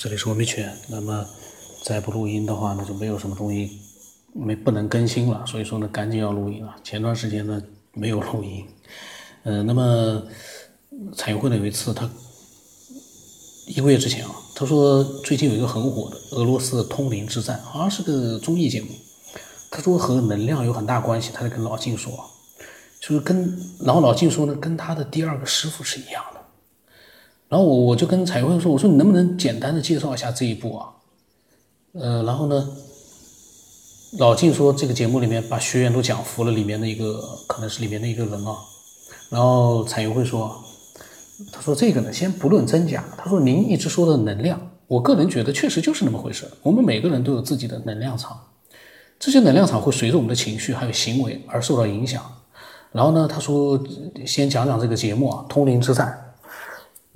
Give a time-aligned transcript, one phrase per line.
[0.00, 0.72] 这里是文明圈。
[0.86, 1.26] 那么
[1.82, 3.80] 再不录音的话呢，就没有什么东西
[4.32, 5.44] 没不能更新了。
[5.44, 6.72] 所以说呢，赶紧要录音了。
[6.84, 7.60] 前段时间呢
[7.94, 8.64] 没有录音。
[9.42, 10.22] 嗯，那么
[11.16, 12.08] 彩云会呢有一次，他
[13.66, 18.90] 一个月之前啊，他说最近有一个很火的俄罗斯的通灵之战，好像是个综艺节目。
[19.68, 21.32] 他说和能量有很大关系。
[21.34, 22.12] 他就跟老静说，
[23.00, 26.37] 就是跟然后老静说呢，跟他的第二个师傅是一样的。
[27.48, 30.88] 然后我我就跟彩绘说，我说你能不能简单的介绍一下这一部啊？
[31.92, 32.68] 呃，然后呢，
[34.18, 38.54] 老静说这个节目里面把学员都讲服了，里面的一个可能是里面的一个人啊。
[39.30, 40.54] 然后彩云会说，
[41.50, 46.46] 他说这个呢，先不论真假，他说您一直说的能量，我个人觉得确实就是那么回事。
[46.62, 48.38] 我们每个人都有自己的能量场，
[49.18, 52.22] 这些能量场会随着我们的情绪还有行为而受到影响。
[52.92, 53.82] 然后呢，他说
[54.26, 56.06] 先讲讲这个节目啊，《通灵之战》。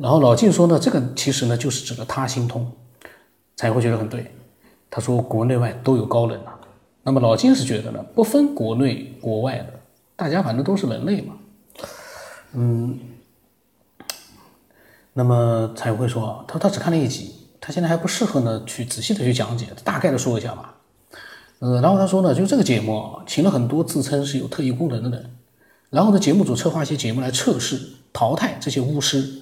[0.03, 2.69] 然后老静说呢，这个其实呢就是指的他心通，
[3.55, 4.35] 才会觉得很对。
[4.91, 6.59] 他说国内外都有高人啊。
[7.05, 9.67] 那么老静是觉得呢，不分国内国外的，
[10.17, 11.35] 大家反正都是人类嘛。
[12.55, 12.99] 嗯，
[15.13, 20.75] 那么才会说，他他只看了一集，他现在还不适合呢去仔细的去讲解，大概的说一下吧。
[21.61, 25.31] 呃，然后他说呢，就这个节目，请了很多自称是有特异功能的人，
[25.91, 27.81] 然后呢，节目组策划一些节目来测试
[28.13, 29.42] 淘汰这些巫师。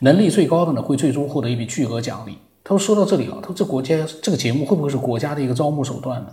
[0.00, 2.38] 能力最高的呢，会最终获得一笔巨额奖励。
[2.64, 6.28] 他说：“说到这里啊，他说这国家这个节目会不会是国家的一个招募手段呢？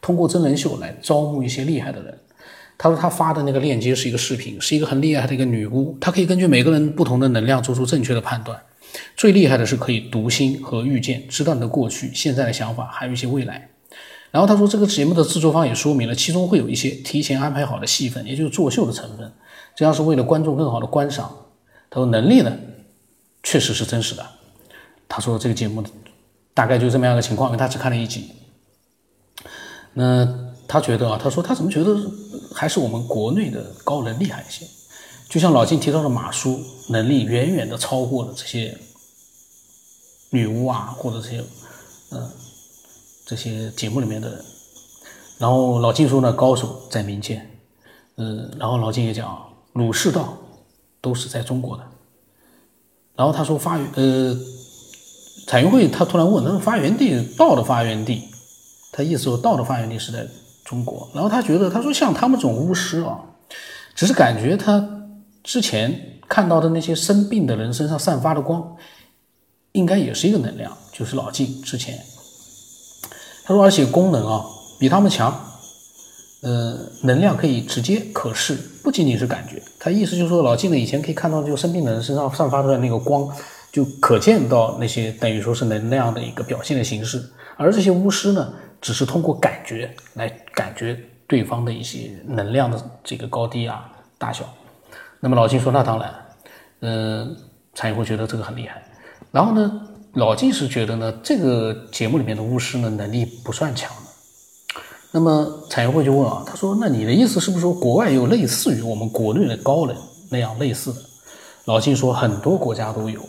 [0.00, 2.18] 通过真人秀来招募一些厉害的人。”
[2.80, 8.56] 他说他发的那个链接是一个视频，是一个很厉害的一个女巫，她可以根据每个人不同的能量做出正确的判断。
[9.16, 13.68] 最厉害的是可以读心和预见，知道你的过去、现在的想法，还有一些未来。
[14.30, 19.32] 然后他说这个节目的制作方也说明了，其中会有一些提前安排好的戏份，也就是作秀的成分，
[19.74, 21.28] 这样是为了观众更好的观赏。
[21.90, 22.52] 他说能力呢？
[23.48, 24.22] 确实是真实的。
[25.08, 25.82] 他说这个节目
[26.52, 28.30] 大概就这么样的情况，因为他只看了一集。
[29.94, 31.96] 那他觉得啊，他说他怎么觉得
[32.54, 34.66] 还是我们国内的高人厉害一些？
[35.30, 38.76] 就像老金提到的马叔，能力远远的超过了这些
[40.28, 41.42] 女巫啊，或者这些
[42.10, 42.30] 嗯
[43.24, 44.44] 这些节目里面的人。
[45.38, 47.50] 然后老金说呢，高手在民间。
[48.16, 49.42] 嗯，然后老金也讲，
[49.72, 50.36] 儒释道
[51.00, 51.82] 都是在中国的。
[53.18, 54.38] 然后他说发呃，
[55.48, 58.22] 彩云会他突然问，那发源地道的发源地，
[58.92, 60.24] 他意思说道的发源地是在
[60.64, 61.10] 中国。
[61.12, 63.18] 然后他觉得他说像他们这种巫师啊，
[63.92, 64.88] 只是感觉他
[65.42, 68.76] 之前看到的那些生病的人身上散发的光，
[69.72, 71.98] 应该也是一个能量，就是老晋之前。
[73.42, 74.44] 他说而且功能啊
[74.78, 75.47] 比他们强。
[76.40, 78.54] 呃，能量可以直接可视，
[78.84, 79.60] 不仅仅是感觉。
[79.78, 83.28] 他意思就是说，老金呢以前可以看到，就生病的人身上散发出来那个光，
[83.72, 87.20] 就可见到那些等于说是能量的一个表现的形式。
[87.56, 94.44] 而这些巫师呢，只是通过感觉来感觉对方的一些能量的这个高低啊、大小。
[95.18, 96.14] 那么老金说，那当然，
[96.82, 97.36] 嗯，
[97.74, 98.80] 才会觉得这个很厉害。
[99.32, 103.90] 然后呢，老金是觉得呢，这个节目里面的巫师呢，能力不算强。
[105.10, 109.96] 那么产业会就问啊，他说：“那你的意思是不是说国外有类似于我们国内的高人
[110.30, 111.00] 那样类似的？”
[111.64, 113.20] 老金说：“很多国家都有。”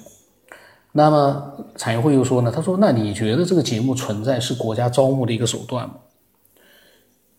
[0.91, 5.95] 那么产业会又说呢，他说：“那你觉得这个节目存在是国家招募的一个手段吗？”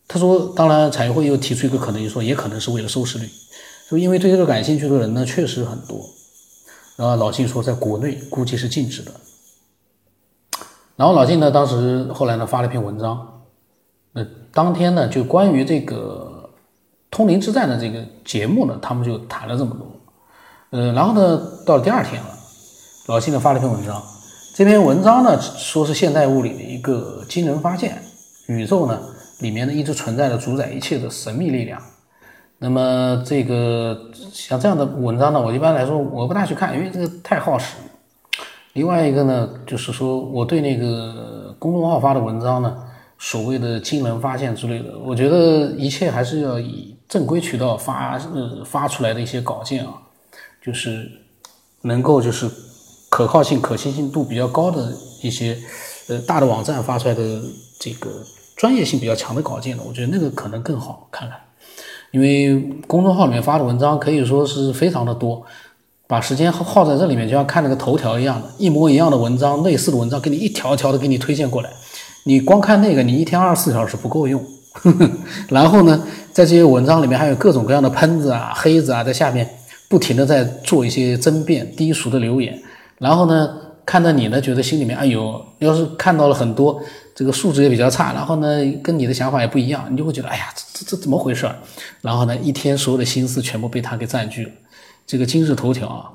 [0.09, 3.29] 他说：“当然。”彩云会又提出一个可能，就说也可能是为了收视率，
[3.89, 6.00] 说因为对这个感兴趣的人呢确实很多。
[6.97, 9.12] 然后老金说，在国内估计是禁止的。
[10.97, 13.30] 然后老金呢，当时后来呢发了一篇文章。
[14.53, 16.50] 当天呢，就关于这个
[17.11, 19.87] 通灵之战的这个节目呢，他们就谈了这么多。
[20.71, 22.28] 呃，然后呢，到了第二天了，
[23.06, 24.03] 老金呢发了一篇文章。
[24.55, 28.03] 这篇文章呢，说是现代物理的一个惊人发现，
[28.49, 29.00] 宇宙呢
[29.38, 31.81] 里面呢一直存在着主宰一切的神秘力量。
[32.59, 37.77] 那么这个像这样的文章呢，我一般来说我不大去看，因为这个太耗时。
[38.72, 42.76] 另外一个呢，就是说我对那个公众号发的文章呢。
[43.22, 49.93] 所谓的惊人发现之类的，我觉得一切还是要以正规渠道发呃发出来的一些稿件啊，
[50.64, 51.06] 就是
[51.82, 52.50] 能够就是
[53.11, 54.90] 可靠性、可信性度比较高的
[55.22, 55.58] 一些
[56.08, 57.43] 呃大的网站发出来的
[57.78, 58.11] 这个
[58.56, 61.38] 专业性比较强的稿件呢，我觉得那个可能更好看看，
[62.12, 65.44] 因为公众号里面发的文章可以说是非常的多，
[66.06, 71.70] 把时间耗在这里面，就像看那个头条一样的，一模一样的文章、类似的文章，给你一条条的给你推荐过来。
[72.25, 74.43] 你光看那个，你一天二十四小时不够用。
[75.49, 76.00] 然后呢，
[76.32, 79.49] 在这些文章里面还有各种各样的喷子啊、黑子啊，在下面
[79.88, 82.56] 不停的在做一些争辩、低俗的留言。
[82.99, 83.50] 然后呢，
[83.84, 86.81] 看到你呢，觉得心里面哎呦，要是看到了很多
[87.14, 88.46] 这个素质也比较差，然后呢，
[88.82, 91.50] 跟你的想法也不一样，你就会觉得哎呀，这这这怎么回事？
[92.00, 94.50] 然后呢，一天所有的心思全部被他给占据了。
[95.05, 96.11] 这个今日头条啊，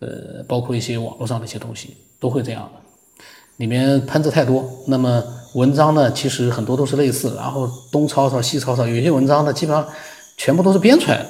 [0.00, 3.22] 呃，包括一些网络上的一些东西都会这样的，
[3.58, 4.68] 里面喷子太多。
[4.88, 5.22] 那么
[5.54, 9.86] 文章呢，其实很多都是类似，然后东抄抄西抄抄，有些文章呢，基本上
[10.36, 11.28] 全部都是编出来的。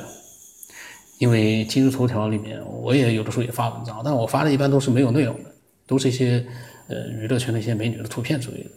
[1.19, 5.51] 因为今日头条里面，我也有的时候也发文章，但我发的一般都是没有内容的，
[5.87, 6.45] 都是一些
[6.89, 8.71] 呃娱乐圈的一些美女的图片之类的。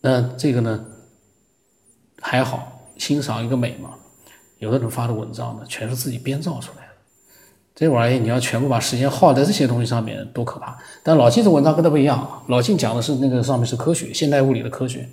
[0.00, 0.84] 那这个呢
[2.20, 3.90] 还好，欣赏一个美嘛。
[4.58, 6.92] 有的人发的文章呢，全是自己编造出来的，
[7.74, 10.78] 这玩意你要全部把时间耗在这些东西上面，多可怕！
[11.02, 15.08] 但老晋这文章跟他不一样，老晋讲的是那个上面是科学，现代物理的科学。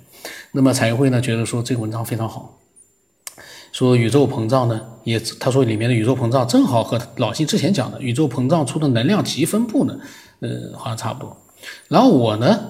[0.52, 2.56] 那么彩绘呢，觉得说这个文章非常好。
[3.72, 9.98] 说宇宙膨胀呢，也他说里面的宇宙膨胀正好和老金之前讲的宇宙膨胀出的能量级分布呢，
[10.38, 11.36] 呃，好像差不多。
[11.88, 12.60] 然后我呢，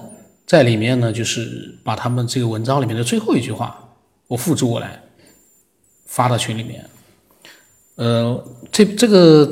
[0.47, 3.77] 在里面呢，就是把他们这个文章里面的最后一句话，
[4.27, 5.03] 我复制过来
[6.07, 6.83] 发到群里面。
[7.95, 9.51] 呃，这这个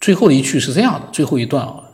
[0.00, 1.84] 最后的一句是这样的，最后一段啊。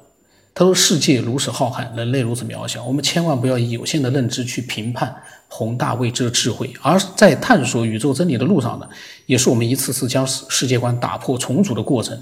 [0.58, 5.14] 他说：“世界如此浩瀚，人类如此渺小，我们千万不要以有限的认知去评判
[5.48, 6.72] 宏大未知的智慧。
[6.80, 8.88] 而在探索宇宙真理的路上呢，
[9.26, 12.18] 也是我们一次次将世界观打破重组的过程。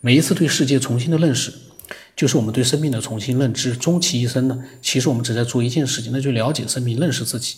[0.00, 1.52] 每一次对世界重新的认识，
[2.16, 3.76] 就是我们对生命的重新认知。
[3.76, 7.56] 终其一生呢，其实我们只在做一件事情，那就了解生命，认识自己。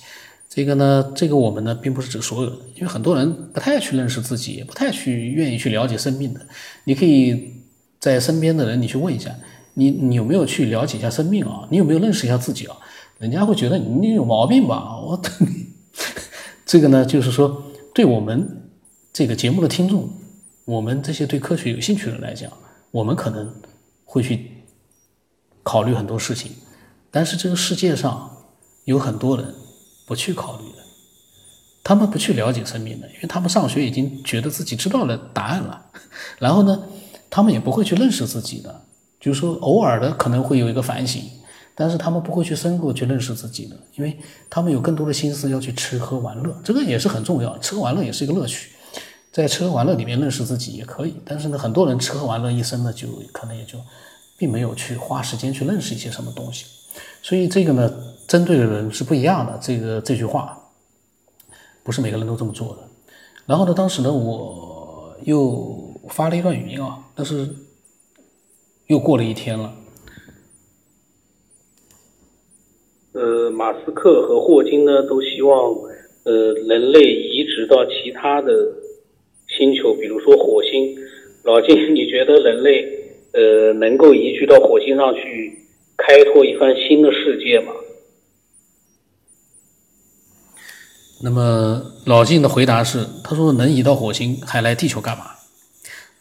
[0.51, 6.41] 这个呢，这个我们呢，并不是指所有人，因为很多人不太去认识自己，也不太去愿意去了解生命的。
[6.85, 7.55] 你可以
[7.99, 9.35] 在身边的人，你去问一下。”
[9.75, 11.67] 你你有没有去了解一下生命啊？
[11.71, 12.77] 你有没有认识一下自己啊？
[13.19, 14.99] 人家会觉得你有毛病吧？
[15.01, 15.69] 我等你
[16.67, 17.63] 这个呢，就是说，
[17.95, 18.69] 对我们
[19.13, 20.11] 这个节目的听众，
[20.65, 22.51] 我们这些对科学有兴趣的人来讲，
[22.91, 23.55] 我们可能
[24.05, 24.51] 会去
[25.63, 26.51] 考虑很多事情，
[27.13, 28.29] 但是这个世界上
[28.85, 29.55] 有很多人
[30.11, 30.83] 不去考虑的，
[31.85, 35.87] 他们不去了解生命的，因为他们上学已经觉得自己知道了答案了，
[36.41, 36.83] 然后呢，
[37.31, 38.87] 他们也不会去认识自己的。
[39.21, 41.23] 就是说，偶尔的可能会有一个反省，
[41.77, 44.19] 但是他们不会去深入去认识自己的，因为
[44.49, 48.71] 他们有更多的心思要去吃喝玩乐，这个也是很重要，吃喝玩乐也是一个乐趣，
[49.31, 51.15] 在吃喝玩乐里面认识自己也可以。
[51.25, 53.79] 但是呢，很多人吃喝玩乐一生呢，就可能也就
[54.37, 56.65] 并没有去花时间去认识一些什么东西，
[57.23, 57.93] 所以这个呢，
[58.31, 59.59] 针对的人是不一样的。
[59.61, 60.57] 这个这句话
[61.83, 62.79] 不是每个人都这么做的。
[63.47, 65.77] 然后呢，当时呢，我又
[66.09, 67.49] 发了一段语音啊，但是。
[68.91, 69.73] 又过了一天了。
[73.13, 75.73] 呃，马斯克和霍金呢，都希望
[76.25, 78.51] 呃人类移植到其他的
[79.47, 80.99] 星球，比如说火星。
[81.45, 82.85] 老金，你觉得人类
[83.33, 85.57] 呃能够移居到火星上去
[85.97, 87.73] 开拓一番新的世界吗？
[91.23, 95.27] 那么老金的回答是，他说能移到火星，还来地球干嘛？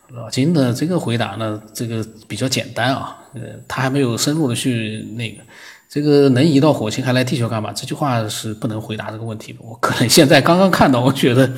[0.10, 5.42] 老金的这个回答呢，这个比较简单啊，呃，他还没有深入的去那个，
[5.88, 7.72] 这个能移到火星还来地球干嘛？
[7.72, 9.60] 这句话是不能回答这个问题的。
[9.62, 11.50] 我可能现在刚刚看到，我觉得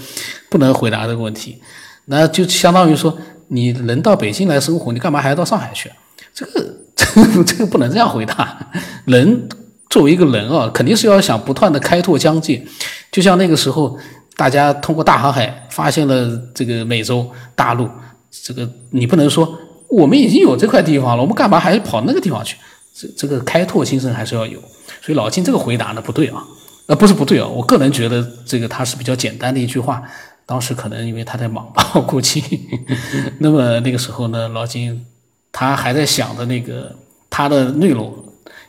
[0.49, 1.61] 不能回答这个问题。
[2.05, 3.17] 那就相当于说，
[3.47, 5.89] 你人到北京来生活，你干嘛还要到上海去？
[6.33, 8.69] 这个这个 这个不能这样回答。
[9.05, 9.47] 人
[9.91, 12.65] 作为一个人啊，肯定是要想不断的开拓疆界。
[13.11, 13.95] 就像那个时候，
[14.35, 17.87] 大家通过大航海发现了这个美洲大陆。
[18.31, 22.55] 这个你不能说我们已经有这块地方了，我们干嘛还跑那个地方去？
[22.95, 24.57] 这这个开拓精神还是要有。
[25.01, 26.41] 所以老金这个回答呢不对啊，
[26.87, 30.01] 呃不是不对啊，我个人觉得这个他是比较简单的一句话。
[30.45, 32.43] 当时可能因为他在忙吧，我估计。
[33.39, 35.05] 那么那个时候呢，老金
[35.51, 36.93] 他还在想着那个
[37.29, 38.13] 他的内容，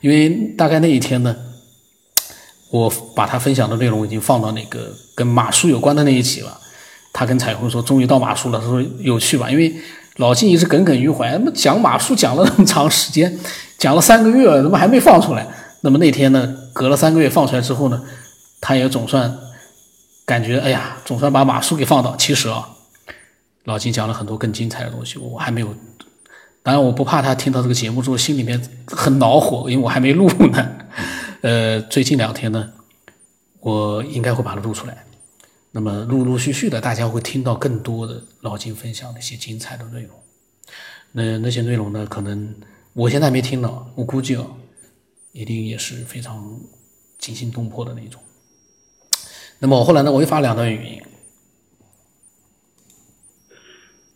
[0.03, 0.29] 因为
[0.59, 1.35] 大概那一天呢，
[2.71, 6.59] 我把他分享的内容已经放到那个跟马术有关的那一期了。
[7.15, 9.51] 他跟彩虹说：“终于到马术了。”他说：“有趣吧？
[9.51, 9.75] 因为
[10.17, 13.39] 老金一直耿耿于怀，那么讲马术讲了那么长时间，
[13.79, 15.47] 讲了三个月，怎么还没放出来？
[15.83, 18.03] 那么那天呢，隔了三个月放出来之后呢，
[18.61, 19.39] 他也总算
[20.25, 22.17] 感觉，哎呀，总算把马术给放到。
[22.17, 22.71] 其实啊，
[23.65, 25.75] 老金讲了很多更精彩的东西，我还没有。
[26.63, 30.77] 当然，我不怕他听到这个节目之后心里面很恼火，因为我还没录呢。
[31.41, 32.73] 呃，最近两天呢，
[33.61, 35.05] 我应该会把它录出来。”
[35.75, 40.11] 那么陆陆续续的，大家会听到更多的老金分享的一些精彩的内容。
[41.13, 42.55] 那那些内容呢，可能
[42.93, 44.47] 我现在没听到，我估计啊，
[45.33, 46.61] 一定也是非常
[47.19, 48.21] 惊心动魄的那种。
[49.59, 51.03] 那么我后来呢，我又发两段语音。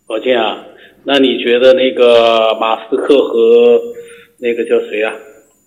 [0.09, 0.63] 老金啊，
[1.09, 3.81] 那你觉得那个马斯克和
[4.39, 5.15] 那个叫谁啊？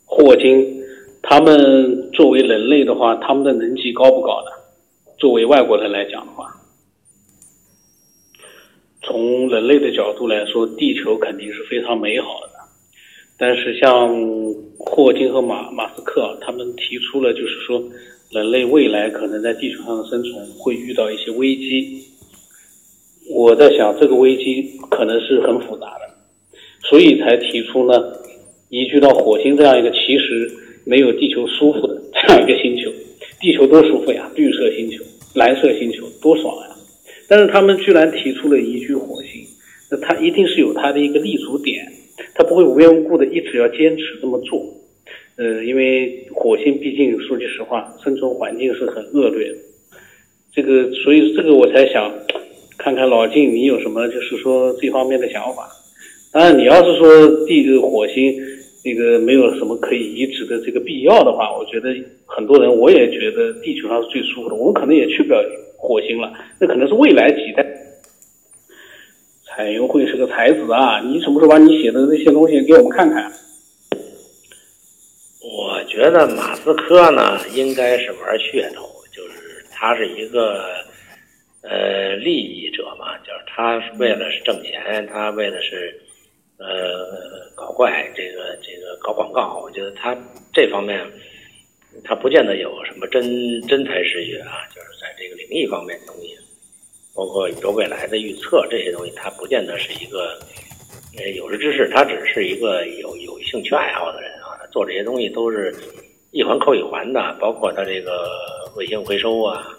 [0.04, 0.84] 霍金，
[1.22, 4.52] 他们作为人类的话，他们的能级高不高呢？
[5.18, 6.54] 作为外国人来讲的话，
[9.02, 12.50] 从人类的角度来说，地球肯定是非常美好的。
[13.38, 14.14] 但是像
[14.78, 17.82] 霍金和马马斯克他们提出了，就是说
[18.32, 22.04] 人类未来可能在地球上的生存会遇到一些危机。
[23.32, 26.10] 我在想，这个危机可能是很复杂的，
[26.90, 27.94] 所以才提出呢，
[28.70, 30.52] 移居到火星这样一个其实
[30.84, 32.92] 没有地球舒服的这样一个星球。
[33.40, 35.04] 地球多舒服呀，绿色星球、
[35.36, 36.76] 蓝色星球多爽呀！
[37.30, 39.46] 但是他们居然提出了移居火星，
[39.92, 41.86] 那他一定是有他的一个立足点，
[42.34, 44.66] 他不会无缘无故的一直要坚持这么做。
[45.38, 49.58] 呃，因为火星毕竟说句实话，生存环境是很恶劣的。
[50.52, 52.12] 这个，所以这个我才想。
[52.90, 55.70] 看看老晋，你有什么就是说这方面的想法？
[56.32, 58.34] 当然，你要是说地个火星
[58.84, 61.90] 那个没有什么可以移植的这个必要的话，我觉得
[62.26, 64.56] 很多人我也觉得地球上是最舒服的。
[64.56, 65.40] 我们可能也去不了
[65.78, 67.64] 火星了，那可能是未来几代。
[69.46, 71.00] 彩云会是个才子啊！
[71.06, 73.32] 你什么时候把你写的那些东西给我们看看？
[75.44, 80.64] 我觉得马斯克呢，应该是玩噱头，就是他是一个。
[81.62, 85.94] 呃，利益者嘛，就是他是为了是挣钱，他为了是
[86.58, 89.60] 呃搞怪，这个这个搞广告。
[89.62, 90.16] 我觉得他
[90.54, 91.06] 这方面，
[92.06, 96.38] 他不见得有什么真真才实学啊，就是在这个灵异方面的东西，
[97.14, 100.40] 包括宇宙未来的预测这些东西，他不见得是一个
[101.18, 104.56] 呃有识之士，他只是一个有有兴趣爱好的人啊。
[104.62, 105.76] 他做这些东西都是
[106.32, 108.30] 一环扣一环的，包括他这个
[108.78, 109.76] 卫星回收啊。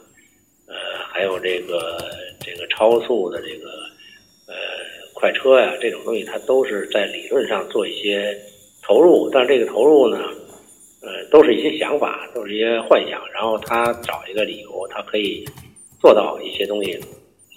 [1.21, 1.99] 还有这个
[2.41, 3.69] 这个超速的这个
[4.47, 4.55] 呃
[5.13, 8.35] 快车呀，这种东西它都是在理论上做一些
[8.83, 10.17] 投入，但是这个投入呢，
[11.03, 15.45] 呃，都是一些想法，都是一些幻想，然后他找一个理由，他可以
[16.01, 16.99] 做到一些东西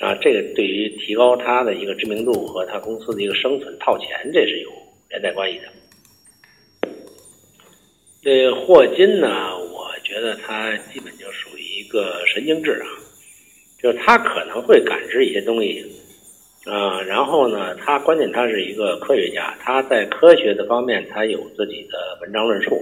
[0.01, 0.13] 啊。
[0.15, 4.69] 这个对于提高他的一个知名度和他公司的一个生存套钱，这是有
[5.09, 6.89] 连带关系的。
[8.21, 12.99] 这霍金呢，我觉得他基本就属于一个神经质啊。
[13.83, 15.85] 就是他可能会感知一些东西，
[16.63, 22.79] 啊，然后呢，他关键他是一个科学家，他在科学的方面他有自己的文章论述，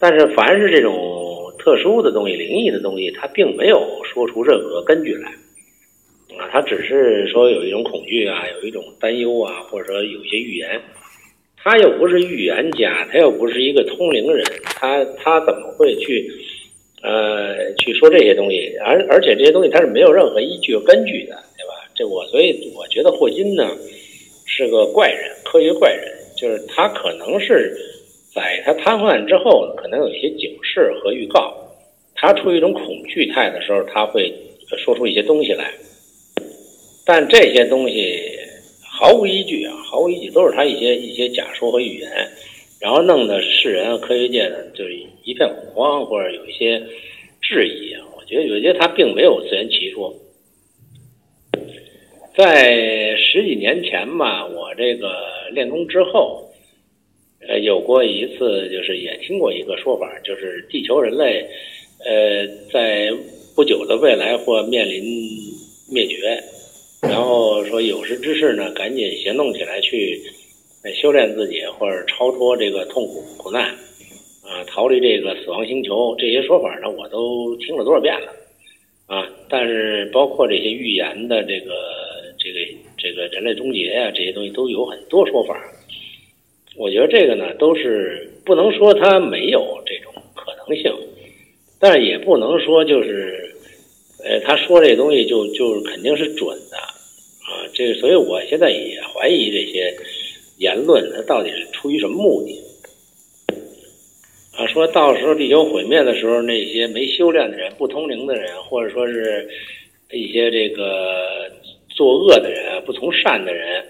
[0.00, 5.30] 但是凡是这种特殊的东西、灵异的东西，他并没有说出任何根据来，
[6.36, 10.82] 啊，他只是说有一种恐惧啊，有一种担忧啊，或者说有些预言，
[11.56, 16.28] 他又不是预言家，他又不是一个通灵人，他他怎么会去？
[17.02, 21.72] 呃，去说这些东西，而而且这些东西它是没有任何依据和根据的，对吧？
[21.94, 23.70] 这我所以我觉得霍金呢
[24.46, 27.74] 是个怪人，科学怪人，就是他可能是
[28.34, 31.54] 在他瘫痪之后，可能有一些警示和预告，
[32.14, 34.32] 他处于一种恐惧态的时候，他会
[34.76, 35.72] 说出一些东西来，
[37.06, 38.20] 但这些东西
[38.82, 42.10] 毫无依据啊，毫无依据，都是他一些一些假说和预言。
[42.80, 46.82] 然后弄得世人科学界呢，就是一片恐慌，或者有一些
[47.42, 48.00] 质疑啊。
[48.16, 50.14] 我觉得有些他并没有自圆其说。
[52.34, 55.12] 在十几年前吧，我这个
[55.52, 56.42] 练功之后，
[57.46, 61.46] 呃，有过一次，就是也听过一个说法，就是地球人类，
[62.06, 63.12] 呃，在
[63.54, 65.02] 不久的未来或面临
[65.92, 66.42] 灭绝，
[67.02, 70.18] 然后说有识之士呢，赶紧行动起来去。
[70.82, 73.66] 在修炼自己，或者超脱这个痛苦苦难，
[74.42, 78.32] 啊，逃离这个死亡星球，这些说法呢，我都听了多少遍了，
[79.04, 81.74] 啊，但是包括这些预言的这个
[82.38, 82.60] 这个
[82.96, 85.54] 这个人类终结呀，这些东西都有很多说法。
[86.76, 90.90] 我觉得这个呢，都是不能说它没有这种可能性，
[91.78, 93.54] 但是也不能说就是，
[94.24, 99.94] 呃，他说这东西就就肯定是准的，啊，这个，所以我现在也怀疑这些。
[100.60, 102.54] 言论它到底是出于什么目的？
[104.52, 109.48] 啊，说到时候地球毁灭的时候，那些没修炼的人、不通灵的人，或者说是
[110.12, 111.50] 一些这个
[111.88, 113.82] 作恶的人、不从善的人，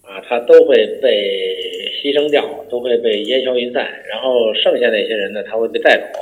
[0.00, 1.54] 啊，他都会被
[2.02, 3.84] 牺牲掉，都会被烟消云散。
[4.08, 6.18] 然后剩下那些人呢，他会被带走，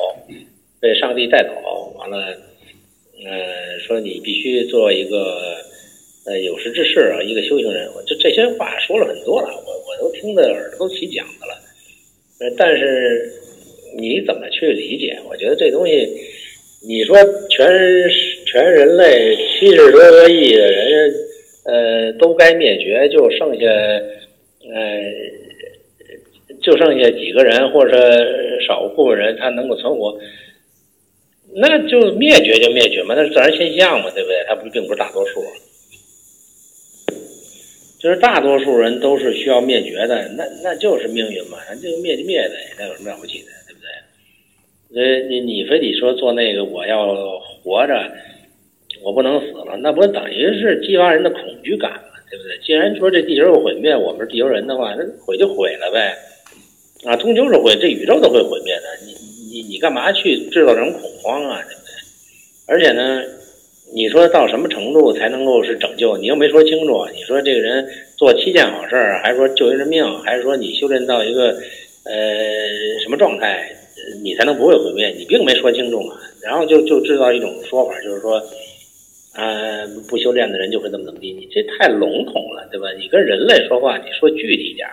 [0.80, 1.94] 被上帝带走。
[1.96, 2.36] 完了，
[3.24, 5.55] 呃，说你必须做一个。
[6.26, 11.54] 呃，有识之士啊，一个修行人，我就这些话说了很多了，我我都听得耳朵都起茧子了。
[12.40, 13.32] 呃，但是
[13.96, 15.16] 你怎么去理解？
[15.28, 16.06] 我觉得这东西，
[16.86, 17.16] 你说
[17.48, 17.66] 全
[18.44, 21.14] 全人类七十多个亿的人，
[21.64, 25.02] 呃，都该灭绝，就剩下呃
[26.60, 27.96] 就剩下几个人或者
[28.66, 30.18] 少部分人他能够存活，
[31.54, 34.44] 那就灭绝就灭绝嘛，那是自然现象嘛，对不对？
[34.48, 35.40] 它不并不是大多数，
[37.98, 45.02] 就是大多数人都是需要灭绝的，那那就是命运嘛，那就灭就灭呗，那有什么了不起的，对不对？
[45.02, 47.14] 呃，你你非得说做那个我要
[47.62, 48.12] 活着，
[49.02, 52.20] 我不能死了，那不等于是激发人的恐惧感吗？
[52.30, 52.58] 对不对？
[52.64, 56.14] 既然说这地球毁灭，我们是地球人的话，那毁就毁了呗。
[57.04, 58.82] 啊，终究是毁，这宇宙都会毁灭的。
[59.04, 59.12] 你
[59.52, 61.62] 你你干嘛去制造这种恐慌啊？
[61.62, 61.92] 对不对？
[62.66, 63.22] 而且呢，
[63.94, 66.16] 你说到什么程度才能够是拯救？
[66.16, 67.06] 你又没说清楚。
[67.14, 71.50] 你说这个人做七件好事，还是说救一人命，还是说你修炼到一个
[72.04, 72.14] 呃
[73.02, 73.70] 什么状态，
[74.22, 75.08] 你才能不会毁灭？
[75.16, 76.14] 你并没说清楚嘛。
[76.42, 78.42] 然后就就制造一种说法，就是说，
[79.34, 81.32] 呃，不修炼的人就会怎么怎么地。
[81.32, 82.86] 你这太笼统了，对吧？
[82.98, 84.86] 你跟人类说话，你说具体点。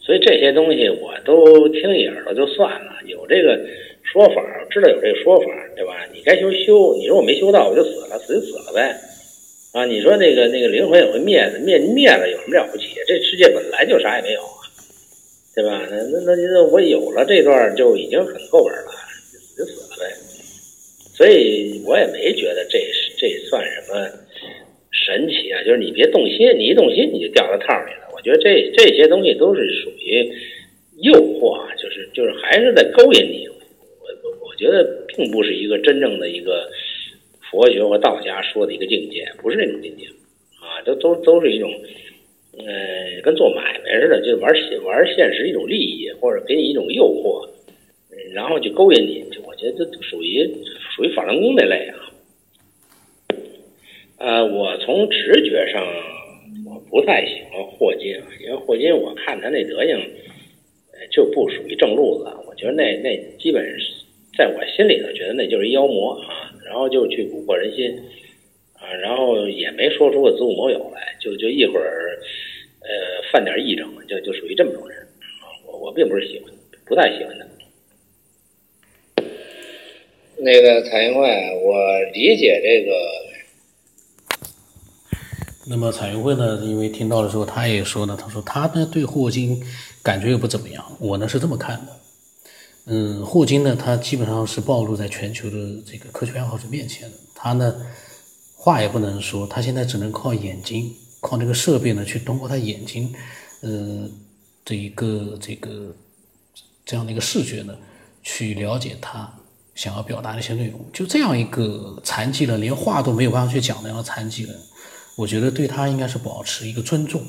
[0.00, 3.60] 所以这些东西我都听一耳朵就算了，有这个
[4.12, 5.96] 说法，知道有这个说法，对吧？
[6.12, 8.94] 你该修修，你说我没修到，我就死了，死就死了呗。
[9.72, 12.88] 啊，你说那个那个灵魂也会灭的，灭灭了有什么了不起？
[13.06, 14.60] 这世界本来就啥也没有啊，
[15.56, 15.80] 对吧？
[15.88, 18.92] 那那那我有了这段就已经很够本了，
[19.32, 20.14] 死就死了呗。
[21.16, 22.78] 所以我也没觉得这
[23.16, 24.06] 这算什么
[24.92, 28.12] 神奇啊，就是你别动心，你一动心你就掉到套里了。
[28.14, 30.30] 我觉得这这些东西都是属于
[31.00, 33.48] 诱惑，就是就是还是在勾引你。
[34.62, 36.70] 我觉得并不是一个真正的一个
[37.50, 40.04] 佛学或道家说的一个境界，不是那种境界
[40.60, 41.68] 啊，都都都是一种
[42.56, 47.44] 呃跟做买卖似的，就玩现玩现实一种利益，或者给你一种诱惑，
[48.32, 49.24] 然后就勾引你。
[49.32, 50.48] 就我觉得这属于
[50.94, 51.98] 属于法轮功那类啊。
[54.18, 55.84] 呃，我从直觉上
[56.66, 56.80] 我。
[56.88, 58.14] 不太喜欢霍金，
[58.44, 59.98] 因为霍金我看他那德行，
[61.10, 62.30] 就不属于正路子。
[62.46, 63.64] 我觉得那那基本
[64.36, 67.96] 在我心里头觉得那就是妖魔啊，然后就去蛊惑人心
[68.74, 72.18] 啊，然后也没说出个子午卯酉来，就就一会儿
[72.80, 72.88] 呃
[73.30, 75.44] 犯点癔症，就就属于这么种人啊。
[75.66, 76.52] 我我并不是喜欢，
[76.86, 77.46] 不太喜欢他。
[80.38, 81.20] 那个彩云会，
[81.62, 82.92] 我理解这个。
[85.68, 86.60] 那么彩云会呢？
[86.64, 89.62] 因为听到的时候，他也说呢，他说他呢对霍金
[90.02, 90.84] 感觉又不怎么样。
[90.98, 91.92] 我呢是这么看的，
[92.86, 97.16] 嗯，霍金呢他基本上是暴露在全球的这个科学爱好者面前的。
[97.34, 97.74] 他呢
[98.54, 103.14] 话也不能说，他现在只能靠眼睛，靠那个设备呢去通过他眼睛，
[103.60, 104.08] 呃，
[104.64, 105.94] 这一个这个
[106.84, 107.74] 这样的一个视觉呢，
[108.22, 109.32] 去了解他
[109.74, 110.80] 想要表达的一些内容。
[110.92, 114.56] 就这样一个残疾人，连话都没有办法去讲的样的残疾人。
[115.16, 117.22] 我觉得对他应该是保持一个尊重，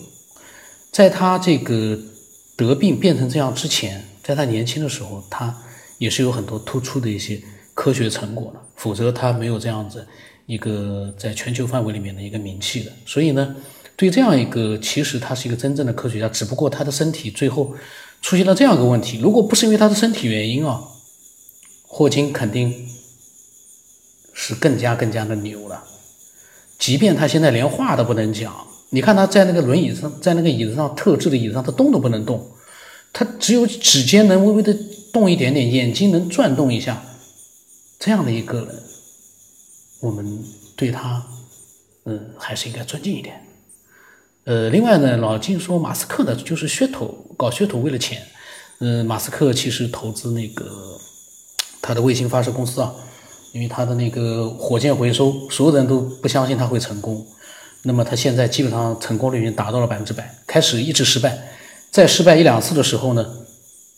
[0.91, 1.99] 在他这个
[2.55, 5.53] 得病变成这样之前，在他年轻的时候，他
[5.97, 7.41] 也是有很多突出的一些
[7.73, 10.07] 科学成果的，否则他没有这样子
[10.45, 12.91] 一个在全球范围里面的一个名气的。
[13.05, 13.55] 所以呢，
[13.95, 17.75] 对这样一个，其实他是一个真正的科学家，只不过他的身体最后
[18.21, 19.19] 出现了这样一个问题。
[19.19, 20.81] 如果不是因为他的身体原因啊，
[21.85, 22.87] 霍金肯定
[24.33, 25.83] 是更加更加的牛了。
[26.79, 28.55] 即便他现在连话都不能讲，
[28.89, 32.45] 你看他在那个轮椅上，在那个椅子上特制的椅子上，他动都不能动，
[33.13, 34.75] 他只有指尖能微微的
[35.13, 37.01] 动一点点，眼睛能转动一下，
[37.99, 38.83] 这样的一个人，
[40.01, 40.43] 我们
[40.75, 41.25] 对他，
[42.05, 43.41] 嗯，还是应该尊敬一点。
[44.43, 48.21] 呃，另外呢，老金说马斯克呢就是噱头，搞噱头为了钱。
[48.79, 50.99] 嗯，马斯克其实投资那个
[51.81, 52.93] 他的卫星发射公司啊。
[53.53, 57.23] 因为他的那个火箭回收，所有人都不相信他会成功，
[57.83, 60.35] 那么他现在基本上成功率已经达到了百分之百。
[60.47, 61.37] 开始一直失败，
[61.93, 63.23] 再失败一两次的时候呢，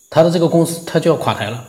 [0.10, 1.66] 他的这个公司他就要垮台了。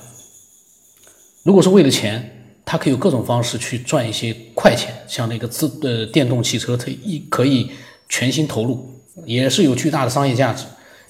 [1.45, 7.71] 如果是为了钱，他可以有各种方式去赚一些快钱，像那个自呃电动汽车，他一可以
[8.09, 8.91] 全心投入，
[9.25, 10.65] 也是有巨大的商业价值。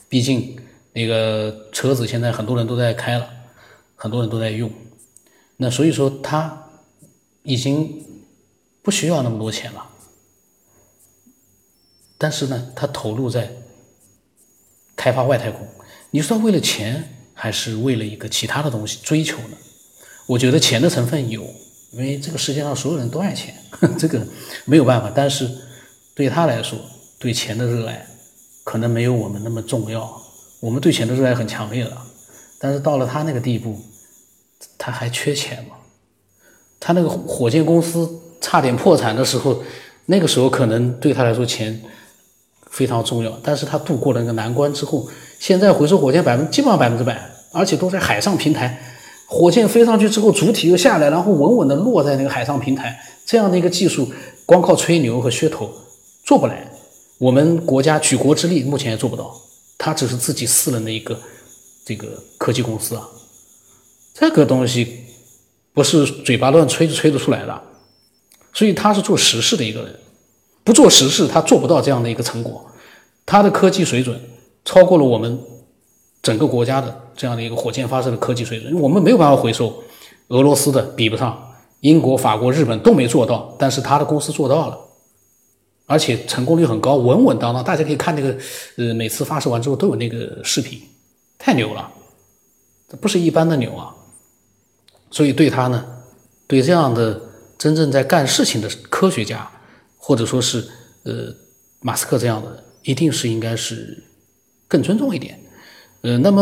[0.07, 0.55] 毕竟
[0.93, 3.27] 那个车子现在很多人都在开了，
[3.95, 4.71] 很多人都在用，
[5.57, 6.63] 那所以说他。
[7.49, 8.05] 已经
[8.83, 9.87] 不需要那么多钱了，
[12.19, 13.49] 但是呢，他投入在
[14.97, 15.67] 开发外太空。
[16.11, 19.57] 你说为了钱，还是为了一个其他的东西追求呢？
[20.27, 21.43] 我觉得钱的成分有，
[21.93, 23.55] 因为这个世界上所有人都爱钱，
[23.99, 24.27] 这个
[24.65, 25.13] 没有办法。
[25.15, 25.49] 但是
[26.15, 26.79] 对他来说，
[27.19, 28.07] 对钱的热爱
[28.65, 30.21] 可能没有我们那么重要。
[30.61, 31.97] 我们对钱的热爱很强烈的，
[32.59, 33.79] 但是到了他那个地步，
[34.79, 35.77] 他还缺钱吗？
[36.81, 38.09] 他那个火箭公司
[38.41, 39.63] 差点破产的时候，
[40.07, 41.81] 那个时候可能对他来说钱
[42.77, 45.09] 非常重要，但是他度过了那个难关之后，
[45.39, 47.19] 现在回收火箭百分基本上百分之百，
[47.51, 48.79] 而且都在海上平台，
[49.25, 54.13] 火箭飞上去之后，主体又下来，然后稳稳的落在那个海上平台，这样的一个技术，
[54.45, 55.73] 光靠吹牛和噱头
[56.23, 56.71] 做不来。
[57.17, 59.35] 我们国家举国之力目前也做不到，
[59.79, 61.19] 它只是自己私人的一个
[61.83, 63.09] 这个科技公司啊，
[64.13, 65.07] 这个东西
[65.73, 67.63] 不是嘴巴乱吹就吹得出来的，
[68.53, 69.99] 所以他是做实事的一个人，
[70.67, 72.67] 不做实事他做不到这样的一个成果，
[73.25, 74.21] 他的科技水准
[74.65, 75.39] 超过了我们
[76.21, 79.73] 整个国家的这样的一个火箭发射的科技水准，我们没有办法回收，
[80.27, 81.41] 俄罗斯的比不上，
[81.83, 84.77] 英国、法国、日本都没做到，但是他的公司做到了。
[85.87, 87.63] 而且成功率很高，稳稳当当。
[87.63, 88.37] 大家可以看那个，
[88.77, 90.81] 呃，每次发射完之后都有那个视频，
[91.39, 91.89] 太牛了，
[92.91, 93.95] 这不是一般的牛啊。
[95.13, 95.85] 所以对他呢，
[96.49, 97.21] 对这样的
[97.57, 99.49] 真正在干事情的科学家，
[100.07, 100.65] 或者说是
[101.03, 101.35] 呃
[101.81, 104.05] 马斯克这样的，一定是应该是
[104.69, 105.37] 更尊重一点。
[106.03, 106.41] 呃，那么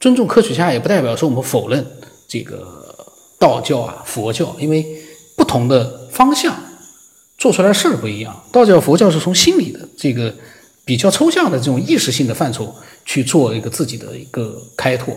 [0.00, 1.86] 尊重科学家也不代表说我们否认
[2.26, 2.92] 这个
[3.38, 4.84] 道教啊、佛教，因为
[5.36, 6.52] 不同的方向。
[7.38, 10.32] 做出来事儿不一样，道教、佛教是从心理的这个
[10.84, 12.74] 比较抽象的这种意识性的范畴
[13.04, 15.16] 去做一个自己的一个开拓，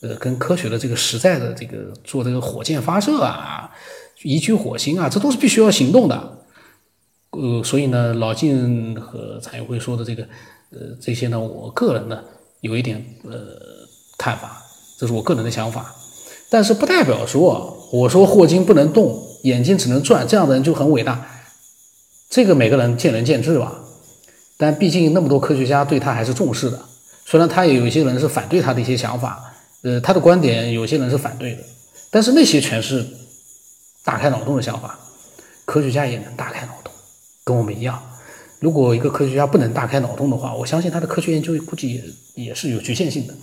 [0.00, 3.70] 呃，跟科学的这个实在的这个做这个火箭发射啊、
[4.22, 6.35] 移居火星啊，这都是必须要行动的。
[7.36, 10.22] 呃，所以呢，老晋和蔡永辉说的这个，
[10.70, 12.20] 呃，这些呢，我个人呢
[12.60, 13.30] 有一点呃
[14.18, 14.62] 看法，
[14.98, 15.94] 这是我个人的想法，
[16.50, 21.26] 但是不代表说我说霍金不能动，眼睛只能转，这样的人就很伟大。
[22.28, 23.80] 这个每个人见仁见智吧，
[24.56, 26.80] 但毕竟那么多科学家对他还是重视的。
[27.24, 31.62] 虽然他也有一些人是反对他的一些想法，呃，他的观点有些人是反对的，
[32.10, 33.06] 但是那些全是
[34.04, 34.98] 大开脑洞的想法。
[35.64, 36.85] 科学家也能大开脑洞，
[37.46, 38.02] 跟我们一样。
[38.60, 43.34] 如果一个科学家不能大开脑洞的话，我相信他的科学研究估计也也是有局限性的。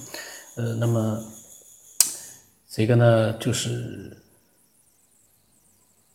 [0.58, 1.20] 呃，那么
[2.70, 4.16] 这个呢，就是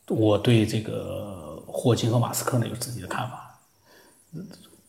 [0.06, 1.36] 我对这个。
[1.70, 3.60] 霍金和马斯克呢有自己的看法，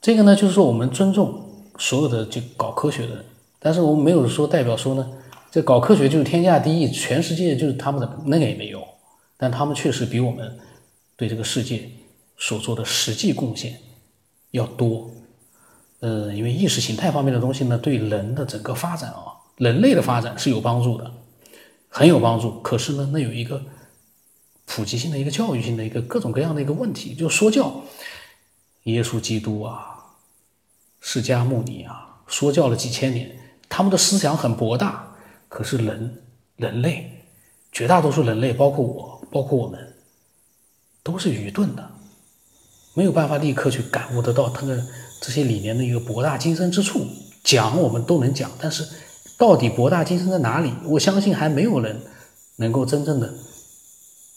[0.01, 3.25] 这个呢就是说我们尊重所有的就搞科学的人，
[3.59, 5.07] 但是我们没有说代表说呢，
[5.51, 8.81] 这搞科学就是天下第一，全世界就是他们的那个也没有，
[9.37, 10.57] 但他们确实比我们
[11.15, 11.87] 对这个世界
[12.39, 13.79] 所做的实际贡献
[14.49, 15.11] 要多。
[15.99, 21.11] 呃，因为意识形态方面的东西呢，对人的整个发展啊，人类的发展是有帮助的，
[21.87, 22.59] 很有帮助。
[22.61, 23.61] 可是呢，那有一个。
[24.71, 27.81] 普及性的一个教育性的一个各种各样的一个问题，就说教，
[28.83, 29.97] 耶稣基督啊，
[31.01, 33.35] 释迦牟尼啊，说教了几千年，
[33.67, 35.15] 他们的思想很博大，
[35.47, 36.21] 可是人
[36.55, 37.25] 人类
[37.71, 39.95] 绝大多数人类，包括我，包括我们，
[41.01, 41.91] 都是愚钝的，
[42.93, 44.85] 没有办法立刻去感悟得到他的
[45.21, 47.05] 这些理念的一个博大精深之处。
[47.43, 48.87] 讲我们都能讲，但是
[49.37, 50.73] 到底博大精深在哪里？
[50.85, 52.01] 我相信还没有人
[52.57, 53.33] 能够真正的。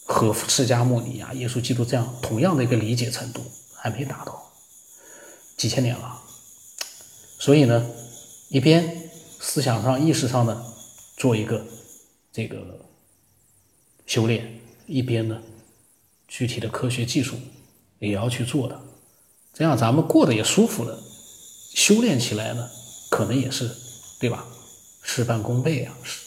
[0.05, 3.41] 和释迦牟尼啊、耶稣基督这样同样的一个理解程度
[3.73, 4.51] 还没达到，
[5.55, 6.19] 几千年了。
[7.39, 7.89] 所以呢，
[8.49, 10.61] 一边思想上、意识上的
[11.15, 11.65] 做一个
[12.33, 12.57] 这个
[14.05, 15.41] 修炼，一边呢，
[16.27, 17.37] 具体的科学技术
[18.07, 18.77] 也要去做的，
[19.53, 20.99] 这样咱们过得也舒服了，
[21.73, 22.69] 修炼起来呢，
[23.09, 23.71] 可能也是
[24.19, 24.45] 对吧？
[25.01, 26.19] 事半功倍啊，是，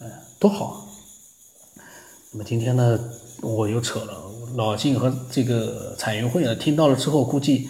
[0.00, 0.76] 嗯，多好啊。
[2.32, 2.98] 那么今天呢，
[3.40, 7.68] 我又扯了老晋和这个彩云会呢，听到了之后，估计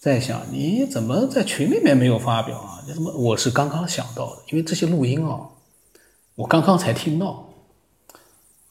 [0.00, 2.82] 在想你怎么在群里面没有发表啊？
[2.86, 3.12] 你怎么？
[3.12, 5.48] 我是刚刚想到的，因为这些录音啊，
[6.36, 7.50] 我刚刚才听到，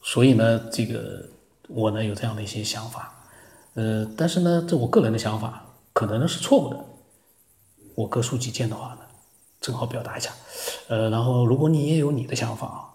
[0.02, 1.30] 所以呢，这个
[1.68, 3.21] 我呢有这样的一些想法，
[3.74, 6.86] 呃，但是呢，这我个人的想法可能呢是错误的，
[7.96, 9.02] 我各抒己见的话呢，
[9.60, 10.32] 正好表达一下，
[10.88, 12.88] 呃，然后如果你也有你的想法啊。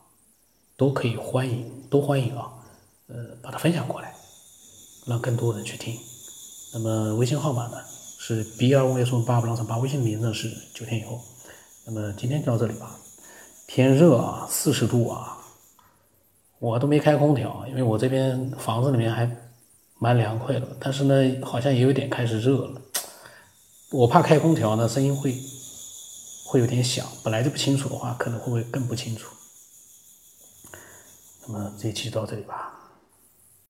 [0.79, 2.53] 都可以欢迎，都欢迎啊！
[3.07, 4.15] 呃，把它分享过来，
[5.07, 5.97] 让更多人去听。
[6.75, 7.79] 那么微信号码呢
[8.19, 11.19] 是 B 二五六四八五两三八，微信名字是九天以后。
[11.87, 12.95] 那么今天就到这里吧。
[13.67, 15.39] 天热啊，四十度啊，
[16.59, 19.25] 我都没开空调，因为我这边房子里面还
[19.99, 20.77] 蛮凉快的。
[20.81, 22.81] 但是呢，好像也有点开始热了。
[23.91, 25.37] 我怕开空调呢，声音会
[26.45, 27.07] 会有点响。
[27.23, 29.35] 本来就不清楚的话，可能会不会更不清楚。
[31.47, 32.76] 那么这一期到这里吧。